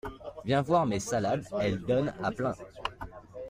[0.45, 2.55] Viens voir mes salades, elles donnent à plein.